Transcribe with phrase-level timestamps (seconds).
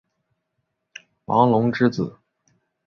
[1.25, 2.17] 王隆之子。